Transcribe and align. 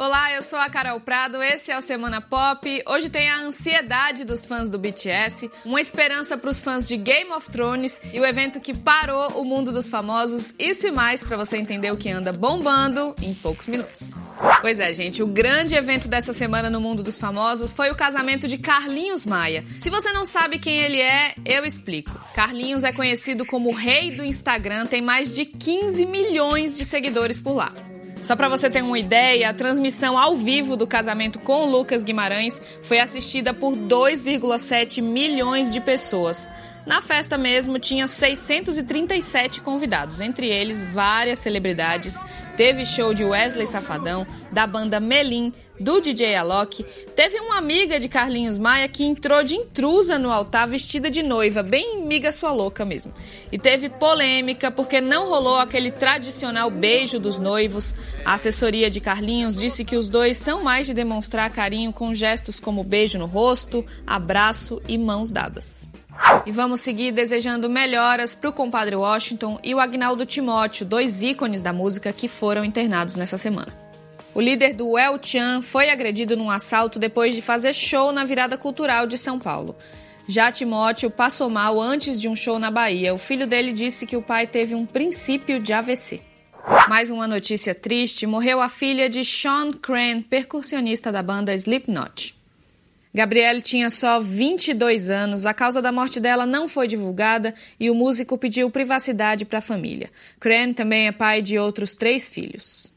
Olá, 0.00 0.32
eu 0.32 0.44
sou 0.44 0.60
a 0.60 0.70
Carol 0.70 1.00
Prado, 1.00 1.42
esse 1.42 1.72
é 1.72 1.76
o 1.76 1.82
Semana 1.82 2.20
Pop. 2.20 2.84
Hoje 2.86 3.10
tem 3.10 3.28
a 3.28 3.40
ansiedade 3.40 4.24
dos 4.24 4.46
fãs 4.46 4.70
do 4.70 4.78
BTS, 4.78 5.50
uma 5.64 5.80
esperança 5.80 6.38
para 6.38 6.50
os 6.50 6.60
fãs 6.60 6.86
de 6.86 6.96
Game 6.96 7.32
of 7.32 7.50
Thrones 7.50 8.00
e 8.12 8.20
o 8.20 8.24
evento 8.24 8.60
que 8.60 8.72
parou 8.72 9.32
o 9.32 9.44
mundo 9.44 9.72
dos 9.72 9.88
famosos. 9.88 10.54
Isso 10.56 10.86
e 10.86 10.92
mais 10.92 11.24
para 11.24 11.36
você 11.36 11.56
entender 11.56 11.90
o 11.90 11.96
que 11.96 12.08
anda 12.08 12.32
bombando 12.32 13.12
em 13.20 13.34
poucos 13.34 13.66
minutos. 13.66 14.12
Pois 14.60 14.78
é, 14.78 14.94
gente, 14.94 15.20
o 15.20 15.26
grande 15.26 15.74
evento 15.74 16.06
dessa 16.06 16.32
semana 16.32 16.70
no 16.70 16.80
mundo 16.80 17.02
dos 17.02 17.18
famosos 17.18 17.72
foi 17.72 17.90
o 17.90 17.96
casamento 17.96 18.46
de 18.46 18.56
Carlinhos 18.56 19.26
Maia. 19.26 19.64
Se 19.80 19.90
você 19.90 20.12
não 20.12 20.24
sabe 20.24 20.60
quem 20.60 20.78
ele 20.78 21.00
é, 21.00 21.34
eu 21.44 21.64
explico. 21.64 22.12
Carlinhos 22.36 22.84
é 22.84 22.92
conhecido 22.92 23.44
como 23.44 23.70
o 23.70 23.74
rei 23.74 24.12
do 24.12 24.22
Instagram, 24.22 24.86
tem 24.86 25.02
mais 25.02 25.34
de 25.34 25.44
15 25.44 26.06
milhões 26.06 26.78
de 26.78 26.84
seguidores 26.84 27.40
por 27.40 27.54
lá. 27.54 27.72
Só 28.22 28.34
para 28.34 28.48
você 28.48 28.68
ter 28.68 28.82
uma 28.82 28.98
ideia, 28.98 29.48
a 29.48 29.54
transmissão 29.54 30.18
ao 30.18 30.36
vivo 30.36 30.76
do 30.76 30.86
casamento 30.86 31.38
com 31.38 31.66
Lucas 31.66 32.04
Guimarães 32.04 32.60
foi 32.82 32.98
assistida 32.98 33.54
por 33.54 33.76
2,7 33.76 35.02
milhões 35.02 35.72
de 35.72 35.80
pessoas. 35.80 36.48
Na 36.86 37.02
festa 37.02 37.36
mesmo 37.36 37.78
tinha 37.78 38.06
637 38.06 39.60
convidados, 39.60 40.20
entre 40.20 40.48
eles 40.48 40.86
várias 40.86 41.38
celebridades. 41.38 42.24
Teve 42.56 42.86
show 42.86 43.12
de 43.12 43.24
Wesley 43.24 43.66
Safadão, 43.66 44.26
da 44.50 44.66
banda 44.66 44.98
Melim, 44.98 45.52
do 45.78 46.00
DJ 46.00 46.34
Alok. 46.34 46.82
Teve 47.14 47.38
uma 47.40 47.56
amiga 47.56 48.00
de 48.00 48.08
Carlinhos 48.08 48.58
Maia 48.58 48.88
que 48.88 49.04
entrou 49.04 49.44
de 49.44 49.54
intrusa 49.54 50.18
no 50.18 50.32
altar 50.32 50.66
vestida 50.66 51.10
de 51.10 51.22
noiva, 51.22 51.62
bem 51.62 52.02
miga 52.02 52.32
sua 52.32 52.52
louca 52.52 52.84
mesmo. 52.84 53.12
E 53.52 53.58
teve 53.58 53.88
polêmica 53.88 54.70
porque 54.70 55.00
não 55.00 55.28
rolou 55.28 55.56
aquele 55.56 55.90
tradicional 55.90 56.70
beijo 56.70 57.20
dos 57.20 57.38
noivos. 57.38 57.94
A 58.24 58.34
assessoria 58.34 58.90
de 58.90 59.00
Carlinhos 59.00 59.56
disse 59.56 59.84
que 59.84 59.96
os 59.96 60.08
dois 60.08 60.36
são 60.36 60.64
mais 60.64 60.86
de 60.86 60.94
demonstrar 60.94 61.52
carinho 61.52 61.92
com 61.92 62.14
gestos 62.14 62.58
como 62.58 62.82
beijo 62.82 63.18
no 63.18 63.26
rosto, 63.26 63.84
abraço 64.06 64.82
e 64.88 64.98
mãos 64.98 65.30
dadas. 65.30 65.90
E 66.46 66.52
vamos 66.52 66.80
seguir 66.80 67.12
desejando 67.12 67.68
melhoras 67.68 68.34
para 68.34 68.50
o 68.50 68.52
compadre 68.52 68.96
Washington 68.96 69.58
e 69.62 69.74
o 69.74 69.80
Agnaldo 69.80 70.24
Timóteo, 70.24 70.86
dois 70.86 71.22
ícones 71.22 71.62
da 71.62 71.72
música 71.72 72.12
que 72.12 72.28
foram 72.28 72.64
internados 72.64 73.14
nessa 73.14 73.36
semana. 73.36 73.72
O 74.34 74.40
líder 74.40 74.72
do 74.72 74.96
El 74.96 75.18
Chan 75.20 75.62
foi 75.62 75.90
agredido 75.90 76.36
num 76.36 76.50
assalto 76.50 76.98
depois 76.98 77.34
de 77.34 77.42
fazer 77.42 77.74
show 77.74 78.12
na 78.12 78.24
virada 78.24 78.56
cultural 78.56 79.06
de 79.06 79.18
São 79.18 79.38
Paulo. 79.38 79.76
Já 80.28 80.52
Timóteo 80.52 81.10
passou 81.10 81.48
mal 81.48 81.80
antes 81.80 82.20
de 82.20 82.28
um 82.28 82.36
show 82.36 82.58
na 82.58 82.70
Bahia. 82.70 83.14
O 83.14 83.18
filho 83.18 83.46
dele 83.46 83.72
disse 83.72 84.06
que 84.06 84.16
o 84.16 84.22
pai 84.22 84.46
teve 84.46 84.74
um 84.74 84.84
princípio 84.84 85.58
de 85.58 85.72
AVC. 85.72 86.20
Mais 86.88 87.10
uma 87.10 87.26
notícia 87.26 87.74
triste: 87.74 88.26
morreu 88.26 88.60
a 88.60 88.68
filha 88.68 89.08
de 89.08 89.24
Sean 89.24 89.72
Crane, 89.72 90.22
percussionista 90.22 91.10
da 91.10 91.22
banda 91.22 91.54
Slipknot. 91.54 92.37
Gabrielle 93.14 93.62
tinha 93.62 93.90
só 93.90 94.20
22 94.20 95.10
anos, 95.10 95.46
a 95.46 95.54
causa 95.54 95.80
da 95.80 95.90
morte 95.90 96.20
dela 96.20 96.44
não 96.44 96.68
foi 96.68 96.86
divulgada 96.86 97.54
e 97.80 97.90
o 97.90 97.94
músico 97.94 98.36
pediu 98.36 98.70
privacidade 98.70 99.44
para 99.44 99.60
a 99.60 99.62
família. 99.62 100.10
Crane 100.38 100.74
também 100.74 101.08
é 101.08 101.12
pai 101.12 101.40
de 101.42 101.58
outros 101.58 101.94
três 101.94 102.28
filhos. 102.28 102.92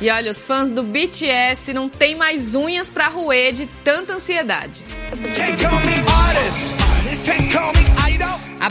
E 0.00 0.10
olha, 0.10 0.30
os 0.30 0.44
fãs 0.44 0.70
do 0.70 0.82
BTS 0.82 1.72
não 1.72 1.88
têm 1.88 2.14
mais 2.14 2.54
unhas 2.54 2.90
para 2.90 3.08
roer 3.08 3.52
de 3.52 3.66
tanta 3.82 4.14
ansiedade. 4.14 4.82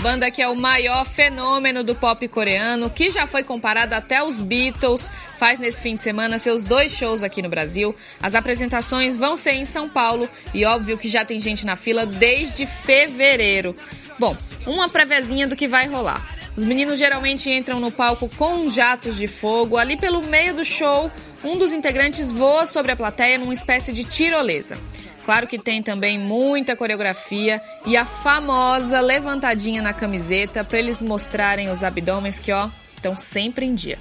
Banda 0.04 0.30
que 0.30 0.42
é 0.42 0.50
o 0.50 0.56
maior 0.56 1.06
fenômeno 1.06 1.82
do 1.82 1.96
pop 1.96 2.28
coreano, 2.28 2.90
que 2.90 3.10
já 3.10 3.26
foi 3.26 3.42
comparada 3.42 3.96
até 3.96 4.18
aos 4.18 4.42
Beatles, 4.42 5.10
faz 5.40 5.62
nesse 5.62 5.82
fim 5.82 5.96
de 5.96 6.02
semana 6.02 6.38
seus 6.38 6.62
dois 6.62 6.92
shows 6.92 7.24
aqui 7.24 7.42
no 7.42 7.48
Brasil. 7.48 7.96
As 8.22 8.36
apresentações 8.36 9.16
vão 9.16 9.38
ser 9.38 9.54
em 9.54 9.64
São 9.64 9.88
Paulo 9.88 10.28
e 10.54 10.66
óbvio 10.66 10.98
que 10.98 11.08
já 11.08 11.24
tem 11.24 11.40
gente 11.40 11.66
na 11.66 11.78
fila 11.78 12.06
desde 12.06 12.66
fevereiro. 12.66 13.74
Bom, 14.20 14.36
uma 14.68 14.90
prevezinha 14.90 15.48
do 15.48 15.56
que 15.56 15.70
vai 15.70 15.88
rolar. 15.88 16.33
Os 16.56 16.64
meninos 16.64 17.00
geralmente 17.00 17.50
entram 17.50 17.80
no 17.80 17.92
palco 17.92 18.30
com 18.30 18.70
jatos 18.70 19.18
de 19.18 19.28
fogo. 19.28 19.78
Ali 19.78 19.98
pelo 19.98 20.22
meio 20.22 20.54
do 20.54 20.64
show, 20.64 21.12
um 21.44 21.58
dos 21.58 21.74
integrantes 21.74 22.32
voa 22.32 22.68
sobre 22.68 22.92
a 22.92 22.96
plateia 22.96 23.38
numa 23.38 23.54
espécie 23.54 23.92
de 23.92 24.04
tirolesa. 24.04 24.78
Claro 25.26 25.48
que 25.48 25.58
tem 25.58 25.82
também 25.82 26.20
muita 26.20 26.76
coreografia 26.76 27.62
e 27.86 27.96
a 27.96 28.06
famosa 28.06 29.00
levantadinha 29.00 29.82
na 29.82 29.94
camiseta 29.94 30.64
para 30.64 30.78
eles 30.78 31.02
mostrarem 31.02 31.70
os 31.70 31.84
abdômenes 31.84 32.40
que, 32.40 32.52
ó, 32.52 32.70
estão 32.96 33.16
sempre 33.16 33.66
em 33.66 33.74
dia. 33.74 33.98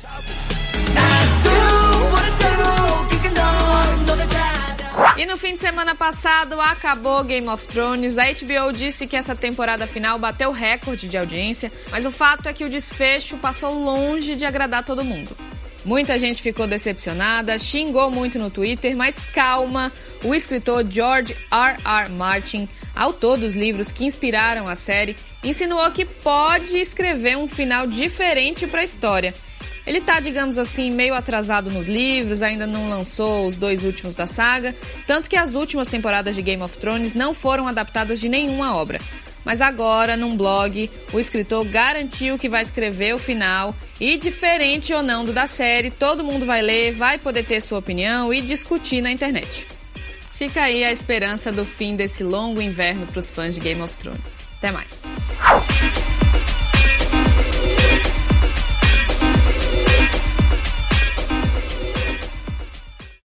Fim 5.52 5.56
de 5.56 5.60
semana 5.60 5.94
passado 5.94 6.58
acabou 6.58 7.22
Game 7.24 7.46
of 7.46 7.68
Thrones. 7.68 8.16
A 8.16 8.24
HBO 8.24 8.72
disse 8.72 9.06
que 9.06 9.14
essa 9.14 9.34
temporada 9.34 9.86
final 9.86 10.18
bateu 10.18 10.50
recorde 10.50 11.06
de 11.06 11.18
audiência, 11.18 11.70
mas 11.90 12.06
o 12.06 12.10
fato 12.10 12.48
é 12.48 12.54
que 12.54 12.64
o 12.64 12.70
desfecho 12.70 13.36
passou 13.36 13.74
longe 13.74 14.34
de 14.34 14.46
agradar 14.46 14.82
todo 14.82 15.04
mundo. 15.04 15.36
Muita 15.84 16.18
gente 16.18 16.40
ficou 16.40 16.66
decepcionada, 16.66 17.58
xingou 17.58 18.10
muito 18.10 18.38
no 18.38 18.48
Twitter, 18.48 18.96
mas 18.96 19.14
calma. 19.34 19.92
O 20.24 20.34
escritor 20.34 20.86
George 20.88 21.36
R. 21.50 21.78
R. 21.84 22.08
Martin, 22.12 22.66
autor 22.94 23.36
dos 23.36 23.54
livros 23.54 23.92
que 23.92 24.06
inspiraram 24.06 24.66
a 24.66 24.74
série, 24.74 25.16
insinuou 25.44 25.90
que 25.90 26.06
pode 26.06 26.78
escrever 26.78 27.36
um 27.36 27.46
final 27.46 27.86
diferente 27.86 28.66
para 28.66 28.80
a 28.80 28.84
história. 28.84 29.34
Ele 29.86 30.00
tá, 30.00 30.20
digamos 30.20 30.58
assim, 30.58 30.90
meio 30.90 31.14
atrasado 31.14 31.70
nos 31.70 31.88
livros, 31.88 32.40
ainda 32.40 32.66
não 32.66 32.88
lançou 32.88 33.48
os 33.48 33.56
dois 33.56 33.82
últimos 33.82 34.14
da 34.14 34.26
saga, 34.26 34.74
tanto 35.06 35.28
que 35.28 35.36
as 35.36 35.54
últimas 35.54 35.88
temporadas 35.88 36.36
de 36.36 36.42
Game 36.42 36.62
of 36.62 36.78
Thrones 36.78 37.14
não 37.14 37.34
foram 37.34 37.66
adaptadas 37.66 38.20
de 38.20 38.28
nenhuma 38.28 38.76
obra. 38.76 39.00
Mas 39.44 39.60
agora, 39.60 40.16
num 40.16 40.36
blog, 40.36 40.88
o 41.12 41.18
escritor 41.18 41.64
garantiu 41.64 42.38
que 42.38 42.48
vai 42.48 42.62
escrever 42.62 43.14
o 43.14 43.18
final 43.18 43.74
e, 44.00 44.16
diferente 44.16 44.94
ou 44.94 45.02
não 45.02 45.24
do 45.24 45.32
da 45.32 45.46
série, 45.48 45.90
todo 45.90 46.22
mundo 46.22 46.46
vai 46.46 46.62
ler, 46.62 46.92
vai 46.92 47.18
poder 47.18 47.44
ter 47.44 47.60
sua 47.60 47.78
opinião 47.78 48.32
e 48.32 48.40
discutir 48.40 49.02
na 49.02 49.10
internet. 49.10 49.66
Fica 50.34 50.62
aí 50.62 50.84
a 50.84 50.92
esperança 50.92 51.50
do 51.50 51.64
fim 51.64 51.96
desse 51.96 52.22
longo 52.22 52.60
inverno 52.60 53.06
para 53.06 53.20
os 53.20 53.30
fãs 53.30 53.54
de 53.54 53.60
Game 53.60 53.80
of 53.80 53.96
Thrones. 53.96 54.20
Até 54.58 54.70
mais! 54.70 55.11